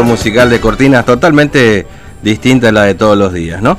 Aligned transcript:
musical 0.00 0.48
de 0.48 0.60
cortinas 0.60 1.04
totalmente 1.04 1.86
distinta 2.22 2.68
a 2.68 2.72
la 2.72 2.84
de 2.84 2.94
todos 2.94 3.16
los 3.16 3.32
días, 3.32 3.60
¿no? 3.60 3.78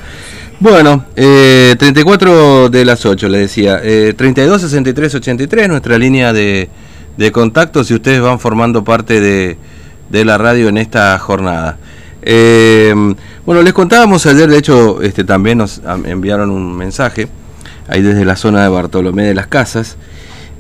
Bueno, 0.60 1.06
eh, 1.16 1.76
34 1.78 2.70
de 2.70 2.86
las 2.86 3.06
8, 3.06 3.28
le 3.28 3.40
decía. 3.40 3.80
Eh, 3.84 4.14
32 4.16 4.62
63 4.62 5.16
83, 5.16 5.68
nuestra 5.68 5.98
línea 5.98 6.32
de, 6.32 6.70
de 7.18 7.32
contacto, 7.32 7.84
si 7.84 7.94
ustedes 7.94 8.22
van 8.22 8.40
formando 8.40 8.84
parte 8.84 9.20
de, 9.20 9.58
de 10.10 10.26
la 10.26 10.38
radio 10.38 10.70
en 10.70 10.78
esta 10.78 11.18
jornada. 11.20 11.78
Eh, 12.22 12.94
bueno, 13.46 13.62
les 13.62 13.74
contábamos 13.74 14.26
ayer, 14.26 14.50
de 14.50 14.58
hecho, 14.58 15.02
este, 15.02 15.24
también 15.24 15.58
nos 15.58 15.82
enviaron 16.06 16.50
un 16.50 16.76
mensaje, 16.78 17.28
ahí 17.88 18.02
desde 18.02 18.24
la 18.24 18.38
zona 18.38 18.64
de 18.64 18.70
Bartolomé 18.70 19.24
de 19.24 19.34
las 19.34 19.48
Casas. 19.48 19.98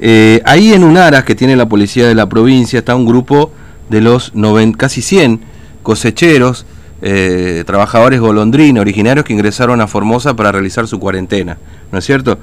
Eh, 0.01 0.41
ahí 0.43 0.73
en 0.73 0.83
Unaras, 0.83 1.23
que 1.23 1.35
tiene 1.35 1.55
la 1.55 1.69
policía 1.69 2.07
de 2.07 2.15
la 2.15 2.27
provincia, 2.27 2.79
está 2.79 2.95
un 2.95 3.05
grupo 3.05 3.51
de 3.89 4.01
los 4.01 4.31
casi 4.77 5.01
100 5.01 5.41
cosecheros, 5.83 6.65
eh, 7.01 7.63
trabajadores 7.65 8.19
golondrina, 8.19 8.81
originarios 8.81 9.25
que 9.25 9.33
ingresaron 9.33 9.81
a 9.81 9.87
Formosa 9.87 10.35
para 10.35 10.51
realizar 10.51 10.87
su 10.87 10.99
cuarentena, 10.99 11.57
¿no 11.91 11.99
es 11.99 12.05
cierto? 12.05 12.39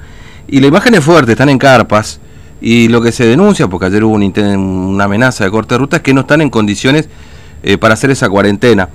Y 0.47 0.59
la 0.59 0.67
imagen 0.67 0.93
es 0.93 1.03
fuerte, 1.03 1.31
están 1.31 1.49
en 1.49 1.57
carpas, 1.57 2.19
y 2.61 2.87
lo 2.87 3.01
que 3.01 3.11
se 3.11 3.25
denuncia, 3.25 3.67
porque 3.67 3.87
ayer 3.87 4.03
hubo 4.03 4.13
una 4.13 5.03
amenaza 5.03 5.43
de 5.43 5.51
corte 5.51 5.73
de 5.73 5.79
ruta, 5.79 5.97
es 5.97 6.03
que 6.03 6.13
no 6.13 6.21
están 6.21 6.41
en 6.41 6.49
condiciones 6.51 7.09
eh, 7.63 7.77
para 7.77 7.95
hacer 7.95 8.11
esa 8.11 8.29
cuarentena. 8.29 8.87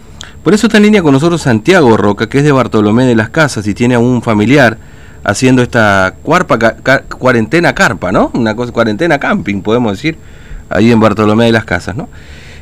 Por 0.45 0.55
eso 0.55 0.69
está 0.69 0.77
en 0.77 0.85
línea 0.85 1.03
con 1.03 1.13
nosotros 1.13 1.43
Santiago 1.43 1.97
Roca, 1.97 2.29
que 2.29 2.39
es 2.39 2.45
de 2.45 2.53
Bartolomé 2.53 3.05
de 3.05 3.17
las 3.17 3.31
Casas 3.31 3.67
y 3.67 3.75
tiene 3.75 3.97
a 3.97 3.99
un 3.99 4.23
familiar 4.23 4.79
haciendo 5.25 5.61
esta 5.61 6.15
cuarentena 7.19 7.75
carpa, 7.75 8.13
¿no? 8.13 8.31
Una 8.35 8.55
cosa, 8.55 8.71
cuarentena 8.71 9.19
camping, 9.19 9.61
podemos 9.61 9.93
decir, 9.93 10.17
ahí 10.69 10.93
en 10.93 11.01
Bartolomé 11.01 11.47
de 11.47 11.53
las 11.53 11.65
Casas, 11.65 11.97
¿no? 11.97 12.09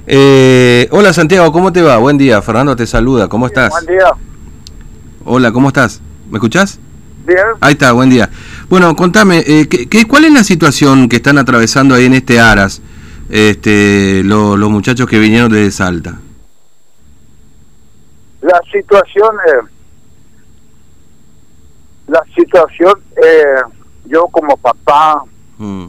Eh, 0.06 0.88
hola 0.90 1.12
Santiago, 1.12 1.50
¿cómo 1.52 1.72
te 1.72 1.80
va? 1.80 1.96
Buen 1.96 2.18
día, 2.18 2.42
Fernando 2.42 2.76
te 2.76 2.86
saluda, 2.86 3.28
¿cómo 3.28 3.46
estás? 3.46 3.70
Buen 3.70 3.86
día. 3.86 4.12
Hola, 5.24 5.52
¿cómo 5.52 5.68
estás? 5.68 6.02
¿Me 6.30 6.36
escuchás? 6.36 6.78
Bien. 7.26 7.38
Ahí 7.60 7.72
está, 7.72 7.92
buen 7.92 8.10
día. 8.10 8.28
Bueno, 8.68 8.94
contame, 8.94 9.42
eh, 9.46 9.66
¿qué, 9.68 10.06
cuál 10.06 10.26
es 10.26 10.32
la 10.32 10.44
situación 10.44 11.08
que 11.08 11.16
están 11.16 11.38
atravesando 11.38 11.94
ahí 11.94 12.04
en 12.04 12.14
este 12.14 12.38
Aras 12.38 12.82
este, 13.30 14.22
los 14.24 14.58
muchachos 14.70 15.08
que 15.08 15.18
vinieron 15.18 15.50
desde 15.50 15.70
Salta? 15.70 16.18
La 18.42 18.60
situación, 18.70 19.36
eh, 19.46 19.66
la 22.08 22.22
situación, 22.34 22.92
eh, 23.16 23.62
yo 24.04 24.26
como 24.26 24.54
papá, 24.58 25.24
Mm, 25.58 25.86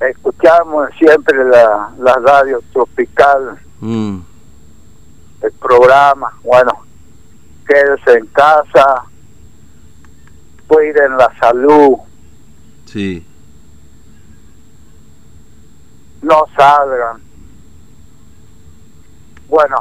escuchamos 0.00 0.90
siempre 0.98 1.44
la, 1.44 1.90
la 1.98 2.14
radio 2.14 2.60
tropical, 2.72 3.58
mm, 3.80 4.18
el 5.42 5.52
programa, 5.52 6.32
bueno, 6.42 6.72
quédese 7.66 8.18
en 8.18 8.26
casa, 8.26 9.04
cuiden 10.66 11.16
la 11.16 11.32
salud, 11.38 11.96
sí, 12.84 13.26
no 16.22 16.44
salgan. 16.56 17.22
Bueno, 19.48 19.76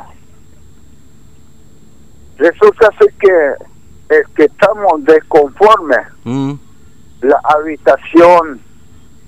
resulta 2.38 2.90
ser 3.00 3.12
que, 3.16 4.16
es 4.16 4.28
que 4.36 4.44
estamos 4.46 5.04
desconformes 5.06 6.08
mm, 6.24 6.54
la 7.22 7.40
habitación 7.44 8.62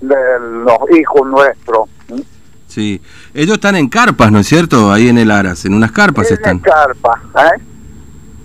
de 0.00 0.16
los 0.64 0.78
hijos 0.98 1.26
nuestros. 1.28 1.88
sí. 2.66 3.00
Ellos 3.34 3.54
están 3.54 3.76
en 3.76 3.88
carpas, 3.88 4.30
¿no 4.32 4.38
es 4.38 4.46
cierto? 4.46 4.90
Ahí 4.92 5.08
en 5.08 5.18
el 5.18 5.30
Aras, 5.30 5.64
en 5.64 5.74
unas 5.74 5.92
carpas 5.92 6.26
Tiene 6.28 6.36
están. 6.42 6.58
carpa, 6.60 7.20
¿eh? 7.54 7.60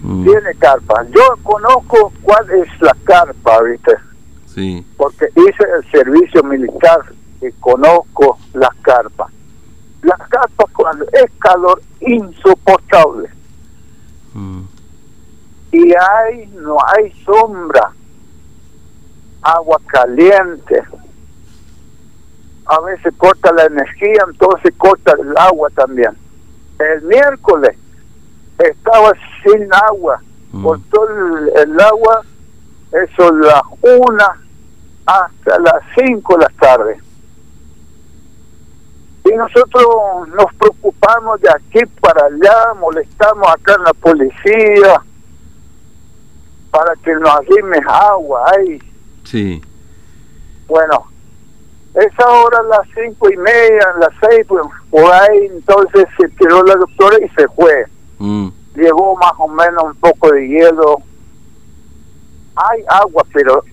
Mm, 0.02 0.24
Tiene 0.26 0.54
carpa. 0.60 1.06
Yo 1.10 1.22
conozco 1.44 2.12
cuál 2.22 2.50
es 2.52 2.68
la 2.82 2.96
carpa, 3.04 3.62
¿viste? 3.64 3.94
sí, 4.54 4.86
Porque 4.98 5.28
hice 5.36 5.64
el 5.78 5.90
servicio 5.92 6.44
militar 6.44 7.00
y 7.42 7.52
conozco 7.60 8.38
las 8.54 8.74
carpas. 8.82 9.32
Las 10.02 10.20
carpas 10.28 10.68
cuando 10.76 11.06
es 11.06 11.32
calor 11.40 11.82
insoportable 12.02 13.30
mm, 14.34 14.62
y 15.72 15.94
hay 15.94 16.48
no 16.62 16.78
hay 16.86 17.12
sombra, 17.24 17.92
agua 19.42 19.80
caliente. 19.88 20.84
A 22.66 22.80
veces 22.82 23.14
corta 23.18 23.52
la 23.52 23.66
energía, 23.66 24.24
entonces 24.28 24.74
corta 24.78 25.14
el 25.20 25.36
agua 25.38 25.70
también. 25.76 26.12
El 26.80 27.02
miércoles 27.04 27.78
estaba 28.58 29.12
sin 29.44 29.68
agua, 29.74 30.22
Mm. 30.54 30.64
cortó 30.64 31.10
el, 31.10 31.52
el 31.58 31.80
agua, 31.82 32.24
eso 32.92 33.32
las 33.32 33.62
una 33.82 34.40
hasta 35.06 35.60
las 35.60 35.82
cinco 35.98 36.38
de 36.38 36.44
la 36.44 36.50
tarde. 36.60 37.00
Y 39.26 39.32
nosotros 39.36 39.86
nos 40.30 40.54
preocupamos 40.60 41.42
de 41.42 41.50
aquí 41.50 41.80
para 42.02 42.26
allá, 42.26 42.74
molestamos 42.80 43.48
acá 43.50 43.74
en 43.76 43.84
la 43.84 43.94
policía 43.94 45.02
para 46.72 46.94
que 47.04 47.14
nos 47.16 47.30
arrime 47.30 47.80
agua. 47.88 48.44
Ay, 48.56 48.82
sí, 49.24 49.62
bueno, 50.68 51.06
esa 51.96 52.28
hora 52.30 52.60
a 52.60 52.64
las 52.64 52.88
cinco 52.96 53.30
y 53.32 53.38
media, 53.38 53.80
a 53.96 54.00
las 54.00 54.10
seis, 54.20 54.46
pues, 54.48 54.64
por 54.90 55.12
ahí 55.12 55.46
entonces 55.52 56.06
se 56.20 56.28
tiró 56.30 56.64
la 56.64 56.76
doctora 56.76 57.18
y 57.24 57.30
se 57.30 57.48
fue. 57.50 57.86
mm, 58.20 58.48
Llevó 58.76 59.16
más 59.18 59.34
o 59.38 59.48
menos 59.48 59.84
un 59.84 59.96
poco 59.96 60.32
de 60.32 60.48
hielo. 60.48 60.98
Hay 62.56 62.84
agua, 62.88 63.24
pero 63.34 63.64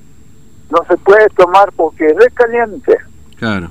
no 0.71 0.79
se 0.89 0.97
puede 0.99 1.29
tomar 1.31 1.71
porque 1.73 2.07
es 2.07 2.35
caliente. 2.35 2.97
claro. 3.37 3.71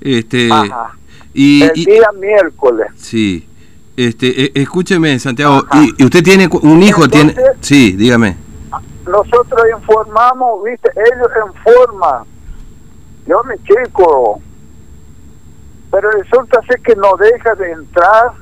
Este, 0.00 0.50
Ajá. 0.52 0.96
y, 1.32 1.62
El 1.62 1.70
y- 1.76 1.84
día 1.84 2.10
miércoles. 2.18 2.88
sí, 2.96 3.48
este, 3.96 4.46
e- 4.46 4.52
escúcheme, 4.54 5.16
Santiago, 5.20 5.62
y, 5.74 6.02
y 6.02 6.04
usted 6.04 6.24
tiene 6.24 6.48
un 6.62 6.82
hijo, 6.82 7.06
tiene, 7.08 7.36
sí, 7.60 7.92
dígame, 7.92 8.36
Nosotros 9.06 9.62
informamos, 9.78 10.64
viste, 10.64 10.90
ellos 10.96 11.28
informan. 11.54 12.24
Yo 13.26 13.42
me 13.44 13.56
chico. 13.58 14.40
Pero 15.90 16.10
resulta 16.10 16.62
ser 16.62 16.80
que 16.80 16.96
no 16.96 17.16
deja 17.16 17.54
de 17.54 17.72
entrar. 17.72 18.32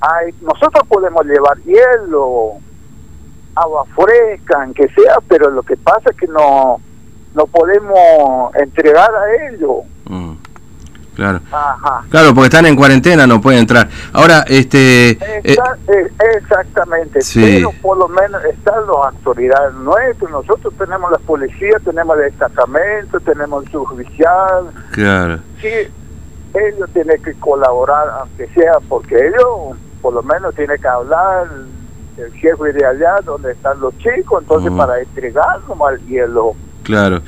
Ay, 0.00 0.34
nosotros 0.40 0.86
podemos 0.88 1.24
llevar 1.24 1.58
hielo, 1.62 2.58
agua 3.54 3.84
fresca, 3.96 4.64
en 4.64 4.74
que 4.74 4.88
sea, 4.88 5.16
pero 5.26 5.50
lo 5.50 5.62
que 5.62 5.76
pasa 5.76 6.10
es 6.10 6.16
que 6.16 6.26
no, 6.26 6.80
no 7.34 7.46
podemos 7.46 8.54
entregar 8.54 9.10
a 9.14 9.48
ellos. 9.48 9.84
Claro. 11.16 11.40
Ajá. 11.50 12.04
Claro, 12.10 12.34
porque 12.34 12.46
están 12.46 12.66
en 12.66 12.76
cuarentena, 12.76 13.26
no 13.26 13.40
pueden 13.40 13.60
entrar. 13.60 13.88
Ahora, 14.12 14.44
este, 14.46 15.12
eh, 15.12 15.18
eh, 15.42 16.12
exactamente, 16.36 17.22
sí. 17.22 17.40
pero 17.42 17.72
por 17.80 17.96
lo 17.96 18.06
menos 18.08 18.44
están 18.44 18.86
las 18.86 19.14
autoridades 19.14 19.74
nuestras, 19.76 20.30
nosotros 20.30 20.74
tenemos 20.76 21.10
la 21.10 21.18
policía, 21.18 21.78
tenemos 21.82 22.18
el 22.18 22.24
destacamento, 22.24 23.18
tenemos 23.20 23.64
el 23.64 23.70
judicial, 23.72 24.70
claro, 24.92 25.38
sí, 25.62 25.68
ellos 26.52 26.90
tienen 26.92 27.22
que 27.22 27.32
colaborar, 27.34 28.08
aunque 28.20 28.46
sea, 28.48 28.74
porque 28.86 29.14
ellos 29.16 29.76
por 30.02 30.12
lo 30.12 30.22
menos 30.22 30.54
tienen 30.54 30.78
que 30.78 30.86
hablar 30.86 31.48
el 32.18 32.32
jefe 32.34 32.72
de 32.72 32.84
allá 32.84 33.16
donde 33.24 33.52
están 33.52 33.80
los 33.80 33.96
chicos, 33.98 34.42
entonces 34.42 34.70
para 34.76 35.00
entregar 35.00 35.60
nomás 35.66 35.94
el 35.94 36.06
hielo. 36.06 36.54
Claro. 36.86 37.20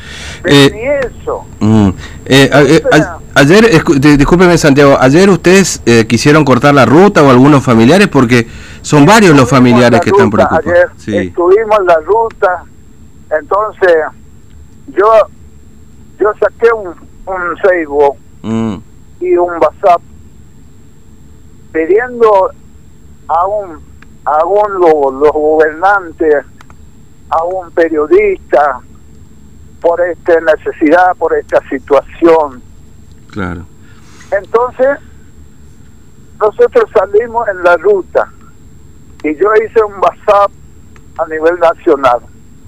Pero 0.43 0.57
Eh, 0.57 0.71
ni 0.73 1.07
eso. 1.21 1.45
mm, 1.61 1.89
eh, 2.27 2.51
a- 2.53 2.63
eh, 2.63 2.83
a- 2.93 3.19
ayer, 3.41 3.69
discúlpeme 4.17 4.57
Santiago, 4.57 4.97
ayer 5.01 5.29
ustedes 5.31 5.83
eh, 5.87 6.07
quisieron 6.09 6.45
cortar 6.45 6.75
la 6.75 6.87
ruta 6.87 7.23
o 7.23 7.31
algunos 7.31 7.63
familiares 7.65 8.09
porque 8.09 8.47
son 8.83 9.05
varios 9.05 9.37
los 9.37 9.49
familiares 9.51 10.01
que 10.01 10.11
están 10.11 10.31
preocupados. 10.31 10.65
ayer, 10.67 10.89
Sí, 10.97 11.17
Estuvimos 11.17 11.79
en 11.81 11.87
la 11.87 11.99
ruta, 12.01 12.65
entonces 13.39 13.93
yo 14.97 15.11
yo 16.21 16.33
saqué 16.41 16.69
un, 16.75 16.89
un 17.27 17.57
Facebook 17.63 18.17
mm, 18.43 18.77
y 19.21 19.37
un 19.37 19.51
WhatsApp 19.61 20.01
pidiendo 21.73 22.51
a 23.29 23.47
un 23.47 23.79
a 24.25 24.45
un 24.45 24.73
lo- 24.75 25.11
los 25.11 25.33
gobernantes, 25.33 26.45
a 27.31 27.45
un 27.45 27.71
periodista 27.71 28.81
por 29.81 30.01
esta 30.01 30.41
necesidad, 30.41 31.17
por 31.17 31.35
esta 31.35 31.61
situación. 31.69 32.63
claro. 33.31 33.65
Entonces, 34.31 34.99
nosotros 36.39 36.85
salimos 36.93 37.49
en 37.49 37.63
la 37.63 37.77
ruta 37.79 38.31
y 39.25 39.35
yo 39.37 39.49
hice 39.65 39.83
un 39.83 39.95
WhatsApp 39.95 40.51
a 41.19 41.27
nivel 41.29 41.59
nacional. 41.59 42.21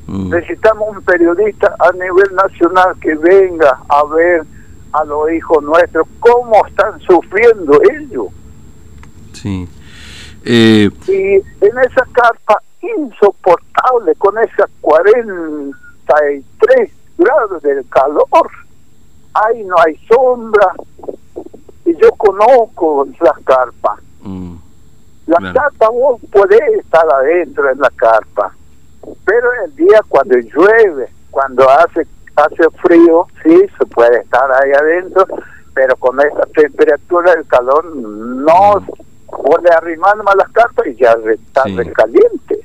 mm, 0.06 0.30
Necesitamos 0.30 0.96
un 0.96 1.02
periodista 1.02 1.74
a 1.78 1.92
nivel 1.92 2.34
nacional 2.34 2.96
que 3.00 3.14
venga 3.14 3.78
a 3.88 4.04
ver 4.06 4.44
a 4.92 5.04
los 5.04 5.30
hijos 5.32 5.62
nuestros 5.62 6.06
cómo 6.18 6.66
están 6.66 6.98
sufriendo 7.00 7.78
ellos. 7.92 8.26
Sí. 9.34 9.68
Eh, 10.44 10.90
y 11.06 11.34
en 11.64 11.78
esa 11.78 12.04
carpa 12.12 12.60
insoportable, 12.80 14.14
con 14.16 14.36
esas 14.38 14.70
43 14.80 16.90
grados 17.20 17.62
del 17.62 17.86
calor, 17.88 18.50
ahí 19.34 19.62
no 19.64 19.76
hay 19.84 19.96
sombra, 20.08 20.74
y 21.84 21.94
yo 21.96 22.10
conozco 22.16 23.06
las 23.20 23.38
carpas. 23.44 24.00
Mm. 24.22 24.56
La 25.26 25.52
carpa 25.52 25.88
vos 25.90 26.20
podés 26.32 26.60
estar 26.78 27.06
adentro 27.14 27.70
en 27.70 27.78
la 27.78 27.90
carpa, 27.90 28.52
pero 29.24 29.48
el 29.64 29.76
día 29.76 30.00
cuando 30.08 30.36
llueve, 30.38 31.08
cuando 31.30 31.68
hace 31.70 32.06
hace 32.36 32.70
frío, 32.82 33.26
sí, 33.42 33.66
se 33.78 33.86
puede 33.86 34.20
estar 34.20 34.50
ahí 34.52 34.72
adentro, 34.72 35.26
pero 35.74 35.96
con 35.96 36.18
esa 36.20 36.46
temperatura 36.54 37.34
del 37.34 37.46
calor 37.46 37.84
no 37.94 38.84
vos 39.50 39.60
le 39.64 39.70
arrimás 39.70 40.14
más 40.18 40.36
las 40.36 40.48
cartas 40.50 40.86
y 40.86 40.94
ya 40.94 41.12
está 41.28 41.64
caliente. 41.92 42.60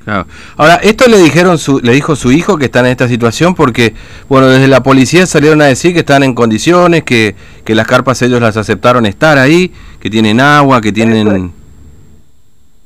Ahora, 0.55 0.75
esto 0.83 1.07
le 1.07 1.17
dijeron 1.17 1.57
su, 1.57 1.79
le 1.79 1.93
dijo 1.93 2.15
su 2.15 2.31
hijo 2.31 2.59
que 2.59 2.65
están 2.65 2.85
en 2.85 2.91
esta 2.91 3.07
situación 3.07 3.55
porque, 3.55 3.95
bueno, 4.29 4.45
desde 4.45 4.67
la 4.67 4.83
policía 4.83 5.25
salieron 5.25 5.63
a 5.63 5.65
decir 5.65 5.93
que 5.93 6.01
están 6.01 6.21
en 6.21 6.35
condiciones, 6.35 7.03
que, 7.03 7.35
que 7.63 7.73
las 7.73 7.87
carpas 7.87 8.21
ellos 8.21 8.39
las 8.39 8.55
aceptaron 8.55 9.07
estar 9.07 9.39
ahí, 9.39 9.73
que 9.99 10.11
tienen 10.11 10.39
agua, 10.39 10.79
que 10.79 10.91
tienen... 10.91 11.27
Eso, 11.27 11.53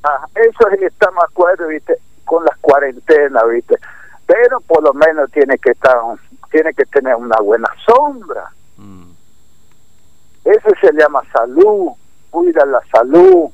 ah, 0.06 0.26
eso 0.34 0.70
es 0.70 0.82
está 0.82 1.12
más 1.12 1.26
acuerdo, 1.26 1.68
viste, 1.68 1.98
con 2.24 2.46
las 2.46 2.58
cuarentenas, 2.60 3.44
viste, 3.52 3.76
pero 4.26 4.62
por 4.62 4.82
lo 4.82 4.94
menos 4.94 5.30
tiene 5.32 5.58
que 5.58 5.72
estar, 5.72 5.98
tiene 6.50 6.74
que 6.74 6.86
tener 6.86 7.16
una 7.16 7.36
buena 7.42 7.68
sombra. 7.86 8.50
Mm. 8.78 9.10
Eso 10.46 10.70
se 10.80 10.94
llama 10.94 11.22
salud, 11.34 11.90
cuida 12.30 12.66
la 12.66 12.80
salud 12.94 13.52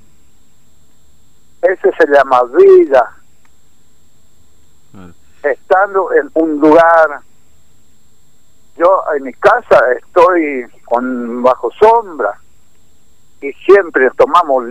ese 1.71 1.91
se 1.97 2.07
llama 2.11 2.43
vida. 2.43 3.11
Estando 5.43 6.11
en 6.13 6.29
un 6.33 6.59
lugar, 6.59 7.21
yo 8.77 9.03
en 9.15 9.23
mi 9.23 9.33
casa 9.33 9.79
estoy 9.99 10.65
con 10.85 11.43
bajo 11.43 11.71
sombra 11.71 12.39
y 13.41 13.51
siempre 13.53 14.09
tomamos 14.17 14.63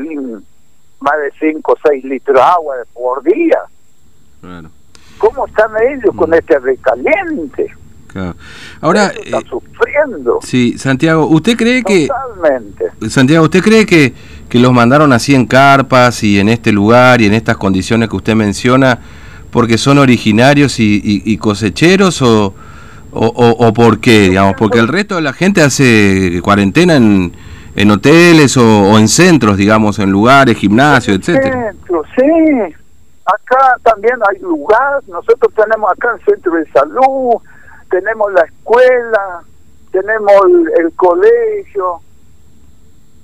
más 1.01 1.19
de 1.19 1.33
5 1.39 1.73
o 1.73 1.77
6 1.87 2.05
litros 2.05 2.37
de 2.37 2.43
agua 2.43 2.77
por 2.93 3.23
día. 3.23 3.63
¿Cómo 5.19 5.47
están 5.47 5.73
ellos 5.81 6.15
con 6.17 6.31
mm. 6.31 6.35
este 6.35 6.59
recaliente? 6.59 7.75
Ahora, 8.81 9.07
está 9.09 9.39
eh, 9.39 9.45
sufriendo. 9.49 10.39
Sí, 10.43 10.79
Santiago, 10.79 11.27
¿usted 11.27 11.57
cree 11.57 11.83
que... 11.83 12.09
Santiago, 13.09 13.45
¿usted 13.45 13.63
cree 13.63 13.87
que 13.87 14.15
que 14.49 14.61
los 14.61 14.73
mandaron 14.73 15.13
así 15.13 15.35
en 15.35 15.47
carpas 15.47 16.23
y 16.23 16.39
en 16.39 16.49
este 16.49 16.71
lugar 16.71 17.21
y 17.21 17.27
en 17.27 17.35
estas 17.35 17.57
condiciones 17.57 18.09
que 18.09 18.15
usted 18.15 18.37
menciona 18.37 19.01
porque 19.51 19.79
son 19.79 19.99
originarios 19.99 20.77
y, 20.79 21.39
cosecheros 21.39 22.23
o, 22.23 22.55
o, 23.11 23.73
por 23.73 23.99
qué, 24.01 24.29
digamos, 24.31 24.55
porque 24.57 24.79
el 24.79 24.87
resto 24.89 25.17
de 25.17 25.23
la 25.23 25.33
gente 25.33 25.61
hace 25.61 26.41
cuarentena 26.43 26.95
en, 26.95 27.33
en 27.75 27.91
hoteles 27.91 28.57
o, 28.57 28.99
en 28.99 29.09
centros, 29.09 29.57
digamos, 29.57 29.99
en 29.99 30.11
lugares, 30.11 30.57
gimnasios, 30.57 31.19
etcétera. 31.19 31.73
sí. 32.17 32.75
Acá 33.27 33.77
también 33.83 34.15
hay 34.29 34.39
lugar, 34.41 35.03
nosotros 35.09 35.53
tenemos 35.57 35.91
acá 35.91 36.15
el 36.17 36.25
centro 36.27 36.53
de 36.53 36.67
salud, 36.73 37.37
tenemos 37.95 38.33
la 38.33 38.43
escuela, 38.43 39.45
tenemos 39.93 40.35
el 40.81 40.93
colegio, 40.97 42.01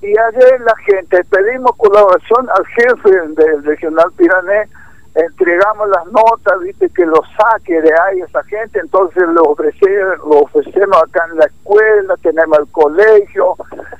y 0.00 0.16
ayer 0.16 0.60
la 0.60 0.76
gente 0.76 1.24
pedimos 1.24 1.74
colaboración 1.76 2.48
al 2.50 2.64
jefe 2.66 3.10
del 3.34 3.64
regional 3.64 4.12
Pirané, 4.16 4.68
entregamos 5.16 5.88
las 5.88 6.06
notas, 6.06 6.60
viste 6.60 6.88
que 6.90 7.04
lo 7.04 7.20
saque 7.36 7.82
de 7.82 7.92
ahí 7.92 8.20
esa 8.20 8.44
gente, 8.44 8.78
entonces 8.78 9.24
lo, 9.30 9.42
ofrecemos, 9.42 10.18
lo 10.18 10.42
ofrecemos 10.42 10.96
acá 11.02 11.26
en 11.32 11.38
la 11.38 11.46
escuela, 11.46 12.14
tenemos 12.22 12.60
el 12.60 12.70
colegio, 12.70 13.56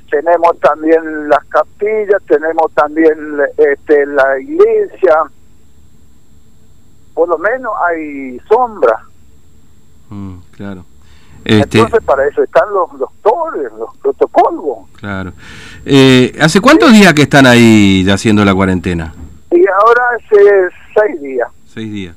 tenemos 0.08 0.56
también 0.60 1.28
las 1.28 1.44
capillas, 1.46 2.22
tenemos 2.28 2.72
también 2.74 3.40
este, 3.56 4.06
la 4.06 4.38
iglesia, 4.38 5.24
por 7.12 7.28
lo 7.28 7.38
menos 7.38 7.72
hay 7.88 8.38
sombra. 8.48 9.09
Mm, 10.10 10.34
claro. 10.50 10.84
Este, 11.44 11.78
Entonces 11.78 12.04
para 12.04 12.26
eso 12.26 12.42
están 12.42 12.64
los 12.72 12.98
doctores, 12.98 13.72
los 13.78 13.96
protocolos. 13.96 14.88
Claro. 14.96 15.32
Eh, 15.86 16.36
¿Hace 16.40 16.60
cuántos 16.60 16.92
días 16.92 17.14
que 17.14 17.22
están 17.22 17.46
ahí 17.46 18.06
haciendo 18.10 18.44
la 18.44 18.54
cuarentena? 18.54 19.14
Y 19.50 19.60
ahora 19.66 20.02
hace 20.16 20.76
seis 20.94 21.22
días. 21.22 21.48
Seis 21.66 21.90
días. 21.90 22.16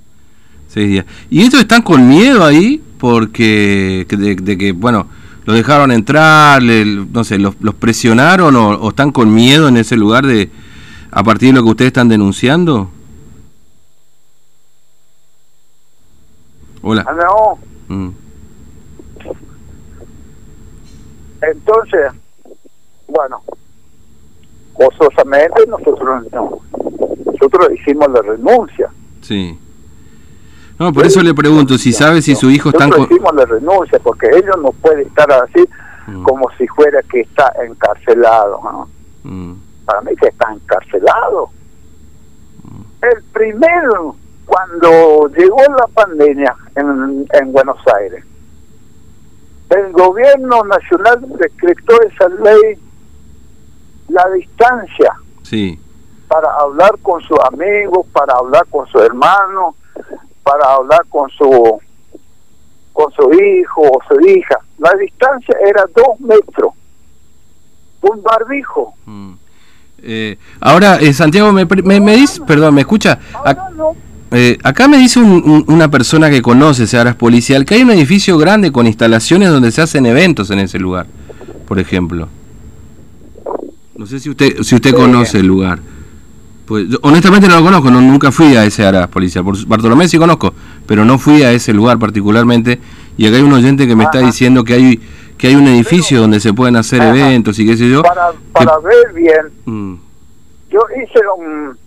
Seis 0.68 0.90
días. 0.90 1.06
¿Y 1.30 1.44
estos 1.44 1.62
están 1.62 1.82
con 1.82 2.08
miedo 2.08 2.44
ahí? 2.44 2.84
Porque 3.00 4.06
de, 4.10 4.58
que, 4.58 4.72
bueno, 4.72 5.08
los 5.46 5.56
dejaron 5.56 5.92
entrar, 5.92 6.62
no 6.62 7.24
sé, 7.24 7.38
los, 7.38 7.56
presionaron 7.80 8.56
o, 8.56 8.90
están 8.90 9.12
con 9.12 9.34
miedo 9.34 9.68
en 9.68 9.78
ese 9.78 9.96
lugar 9.96 10.26
de 10.26 10.50
a 11.12 11.24
partir 11.24 11.50
de 11.50 11.60
lo 11.60 11.64
que 11.64 11.70
ustedes 11.70 11.90
están 11.90 12.10
denunciando? 12.10 12.90
Hola. 16.82 17.06
Ah, 17.08 17.14
no. 17.14 17.73
Mm. 17.94 18.10
Entonces, 21.42 22.12
bueno, 23.08 23.42
gozosamente 24.74 25.66
nosotros 25.68 26.24
nosotros 27.26 27.70
hicimos 27.74 28.10
la 28.12 28.22
renuncia. 28.22 28.90
Sí. 29.22 29.60
No, 30.80 30.92
por 30.92 31.06
eso 31.06 31.22
le 31.22 31.34
pregunto 31.34 31.78
si 31.78 31.94
sabe 31.94 32.22
si 32.22 32.36
su 32.36 32.50
hijo 32.50 32.70
está... 32.70 32.88
Nosotros 32.88 33.12
hicimos 33.12 33.36
la 33.36 33.46
renuncia 33.46 34.00
porque 34.00 34.28
ellos 34.34 34.56
no 34.62 34.72
puede 34.72 35.04
estar 35.04 35.32
así 35.32 35.64
mm. 36.08 36.24
como 36.24 36.50
si 36.58 36.68
fuera 36.68 37.02
que 37.04 37.22
está 37.22 37.54
encarcelado. 37.64 38.60
¿no? 38.64 38.90
Mm. 39.24 39.54
Para 39.86 40.02
mí 40.02 40.16
que 40.16 40.28
está 40.28 40.52
encarcelado. 40.52 41.50
Mm. 42.64 43.06
El 43.06 43.24
primero, 43.34 44.16
cuando 44.54 45.30
llegó 45.30 45.58
la 45.76 45.88
pandemia 45.88 46.56
en, 46.76 47.26
en 47.34 47.52
Buenos 47.52 47.80
Aires, 48.00 48.24
el 49.70 49.92
gobierno 49.92 50.64
nacional 50.64 51.26
decretó 51.40 52.00
esa 52.04 52.30
ley 52.30 52.78
la 54.10 54.30
distancia 54.30 55.14
sí. 55.42 55.80
para 56.28 56.54
hablar 56.60 56.92
con 57.02 57.20
sus 57.24 57.40
amigos 57.52 58.06
para 58.14 58.36
hablar 58.36 58.68
con 58.70 58.86
su 58.88 59.00
hermano 59.00 59.76
para 60.44 60.74
hablar 60.76 61.04
con 61.10 61.28
su 61.32 61.80
con 62.92 63.12
su 63.14 63.34
hijo 63.34 63.82
o 63.82 64.00
su 64.08 64.20
hija. 64.28 64.60
La 64.78 64.92
distancia 65.00 65.56
era 65.68 65.84
dos 65.96 66.20
metros. 66.20 66.74
Un 68.02 68.22
barbijo. 68.22 68.94
Mm. 69.06 69.34
eh, 70.04 70.38
ahora 70.62 70.98
eh, 70.98 71.12
Santiago 71.12 71.52
me, 71.52 71.66
me, 71.66 72.16
dice 72.16 72.42
perdón 72.46 72.76
me 72.76 72.82
escucha 72.82 73.18
eh, 74.34 74.58
acá 74.64 74.88
me 74.88 74.98
dice 74.98 75.20
una 75.20 75.90
persona 75.90 76.30
que 76.30 76.42
conoce 76.42 76.88
Searas 76.88 77.16
Policial 77.16 77.66
que 77.66 77.76
hay 77.76 77.84
un 77.84 77.92
edificio 77.92 78.38
grande 78.38 78.72
con 78.72 78.88
instalaciones 78.88 79.50
donde 79.50 79.72
se 79.72 79.82
hacen 79.82 80.06
eventos 80.06 80.50
en 80.50 80.60
ese 80.60 80.80
lugar, 80.80 81.06
por 81.68 81.80
ejemplo. 81.80 82.28
No 83.96 84.08
sé 84.08 84.20
si 84.20 84.32
usted 84.32 84.64
si 84.64 84.76
usted 84.76 84.94
conoce 84.96 85.40
el 85.40 85.46
lugar. 85.46 85.80
Pues 86.66 86.88
honestamente 87.02 87.48
no 87.48 87.58
lo 87.58 87.64
conozco, 87.64 87.92
no, 87.92 88.02
nunca 88.02 88.32
fui 88.32 88.56
a 88.56 88.66
ese 88.66 88.84
Aras 88.86 89.08
Policial. 89.10 89.44
Por 89.44 89.64
Bartolomé 89.68 90.08
sí 90.08 90.18
conozco, 90.18 90.54
pero 90.88 91.06
no 91.06 91.20
fui 91.20 91.44
a 91.44 91.52
ese 91.52 91.74
lugar 91.74 92.00
particularmente. 92.00 92.80
Y 93.18 93.28
acá 93.28 93.36
hay 93.36 93.44
un 93.44 93.54
oyente 93.54 93.86
que 93.86 93.96
me 93.96 94.06
está 94.06 94.20
diciendo 94.20 94.64
que 94.64 94.74
hay 94.74 95.00
que 95.38 95.48
hay 95.48 95.56
un 95.56 95.68
edificio 95.68 96.22
donde 96.22 96.40
se 96.40 96.54
pueden 96.54 96.76
hacer 96.76 97.02
eventos 97.02 97.60
y 97.60 97.68
qué 97.68 97.78
sé 97.78 97.90
yo. 97.90 98.02
Para, 98.02 98.32
para 98.52 98.80
ver 98.80 99.14
bien, 99.14 99.52
mm. 99.66 99.96
yo 100.72 100.80
hice 100.96 101.20
un 101.38 101.78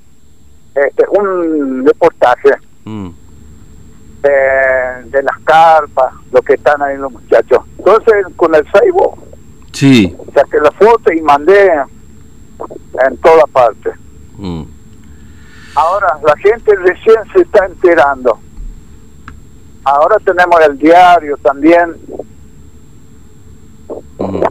este, 0.76 1.04
un 1.08 1.86
reportaje 1.86 2.50
mm. 2.84 3.08
de, 4.22 5.22
las 5.22 5.38
carpas, 5.44 6.12
lo 6.30 6.42
que 6.42 6.54
están 6.54 6.82
ahí 6.82 6.98
los 6.98 7.10
muchachos. 7.10 7.60
Entonces, 7.78 8.26
con 8.36 8.54
el 8.54 8.66
Facebook, 8.66 9.18
sí. 9.72 10.14
saqué 10.34 10.58
la 10.60 10.70
foto 10.72 11.12
y 11.12 11.22
mandé 11.22 11.72
en 13.06 13.16
toda 13.18 13.46
parte. 13.46 13.90
Mm. 14.36 14.64
Ahora, 15.76 16.18
la 16.26 16.36
gente 16.36 16.74
recién 16.76 17.16
se 17.32 17.40
está 17.40 17.64
enterando. 17.64 18.38
Ahora 19.84 20.16
tenemos 20.24 20.60
el 20.68 20.78
diario 20.78 21.38
también, 21.38 21.96
mm. 24.18 24.42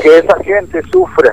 que 0.00 0.18
esa 0.18 0.36
gente 0.44 0.80
sufre. 0.92 1.30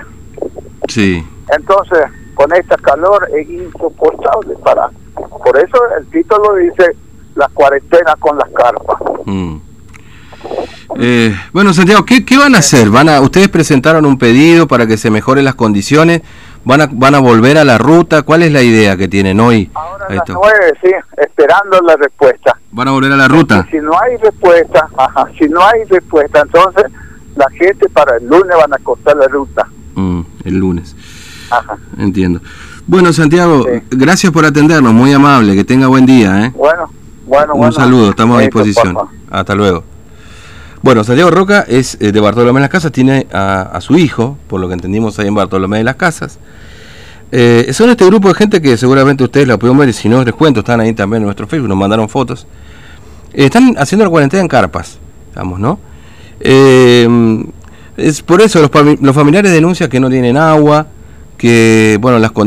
Sí. 0.88 1.24
Entonces, 1.56 2.04
con 2.34 2.54
esta 2.54 2.78
calor 2.78 3.28
es 3.36 3.50
insoportable 3.50 4.56
para 4.64 4.90
por 5.16 5.58
eso 5.58 5.78
el 5.98 6.06
título 6.08 6.56
dice 6.56 6.96
la 7.36 7.48
cuarentena 7.54 8.16
con 8.20 8.38
las 8.38 8.50
carpas 8.50 8.98
mm. 9.26 9.56
eh, 10.98 11.36
bueno 11.52 11.74
Santiago 11.74 12.06
¿qué, 12.06 12.24
van 12.38 12.56
a 12.56 12.60
hacer 12.60 12.90
van 12.90 13.10
a 13.10 13.22
ustedes 13.22 13.50
presentaron 13.50 14.06
un 14.06 14.18
pedido 14.18 14.68
para 14.68 14.88
que 14.88 14.98
se 14.98 15.10
mejoren 15.10 15.46
las 15.46 15.56
condiciones 15.56 16.22
van 16.66 16.82
a, 16.82 16.90
van 16.92 17.16
a 17.16 17.20
volver 17.20 17.58
a 17.58 17.64
la 17.64 17.78
ruta. 17.78 18.24
¿Cuál 18.24 18.44
es 18.44 18.52
la 18.52 18.62
idea 18.62 18.96
que 18.98 19.08
tienen 19.08 19.40
hoy? 19.40 19.70
Ahora 19.74 20.06
a 20.08 20.14
las 20.14 20.24
nueve, 20.30 20.74
sí, 20.82 20.90
esperando 21.18 21.80
la 21.82 21.96
respuesta. 21.96 22.58
¿Van 22.72 22.88
a 22.88 22.92
volver 22.92 23.12
a 23.12 23.18
la 23.18 23.28
ruta? 23.28 23.68
Si 23.70 23.78
no 23.78 23.92
hay 24.00 24.18
respuesta, 24.18 24.88
ajá, 24.98 25.28
si 25.38 25.48
no 25.48 25.62
hay 25.66 25.84
respuesta, 25.86 26.42
entonces 26.42 26.86
la 27.36 27.50
gente 27.52 27.90
para 27.90 28.18
el 28.18 28.28
lunes 28.28 28.56
van 28.58 28.74
a 28.74 28.78
cortar 28.78 29.18
la 29.18 29.28
ruta. 29.28 29.68
Mm, 29.96 30.22
el 30.46 30.58
lunes. 30.58 30.96
Ajá. 31.50 31.78
Entiendo. 31.98 32.42
Bueno, 32.86 33.14
Santiago, 33.14 33.66
Sí. 33.66 33.82
gracias 33.92 34.32
por 34.32 34.46
atendernos, 34.46 34.94
muy 34.94 35.14
amable, 35.14 35.56
que 35.56 35.64
tenga 35.64 35.88
buen 35.88 36.06
día. 36.06 36.46
¿eh? 36.46 36.52
Bueno, 36.56 36.90
bueno, 37.26 37.54
Un 37.54 37.60
bueno. 37.60 37.72
saludo, 37.74 38.10
estamos 38.10 38.38
a 38.38 38.42
disposición. 38.42 38.98
Hasta 39.32 39.56
luego. 39.56 39.84
Bueno, 40.82 41.04
Santiago 41.06 41.32
Roca 41.32 41.64
es 41.68 41.98
eh, 42.02 42.12
de 42.12 42.20
Bartolomé 42.20 42.60
de 42.60 42.64
las 42.64 42.70
Casas, 42.70 42.92
tiene 42.92 43.26
a, 43.32 43.62
a 43.62 43.80
su 43.80 43.96
hijo, 43.98 44.38
por 44.48 44.60
lo 44.60 44.68
que 44.68 44.74
entendimos 44.74 45.18
ahí 45.20 45.28
en 45.28 45.36
Bartolomé 45.36 45.78
de 45.78 45.86
las 45.86 45.96
Casas. 45.96 46.40
Eh, 47.32 47.70
son 47.74 47.90
este 47.90 48.06
grupo 48.06 48.28
de 48.28 48.34
gente 48.36 48.62
que 48.62 48.76
seguramente 48.78 49.24
ustedes 49.24 49.48
la 49.48 49.58
pudieron 49.58 49.78
ver, 49.78 49.90
y 49.90 49.94
si 49.94 50.10
no 50.10 50.24
les 50.24 50.34
cuento, 50.34 50.60
están 50.60 50.82
ahí 50.82 50.94
también 50.94 51.22
en 51.22 51.26
nuestro 51.26 51.48
Facebook, 51.48 51.70
nos 51.70 51.78
mandaron 51.78 52.10
fotos. 52.10 52.46
Eh, 53.34 53.46
están 53.46 53.76
haciendo 53.80 54.04
la 54.04 54.12
cuarentena 54.12 54.42
en 54.42 54.48
carpas, 54.50 55.00
digamos, 55.32 55.60
¿no? 55.60 55.80
Eh, 56.42 57.46
es 57.96 58.22
por 58.22 58.42
eso 58.42 58.60
los 58.60 59.16
familiares 59.16 59.52
denuncian 59.52 59.90
que 59.90 60.00
no 60.00 60.10
tienen 60.10 60.36
agua, 60.36 60.88
que, 61.44 61.98
bueno, 62.00 62.20
las 62.20 62.32
condiciones 62.32 62.44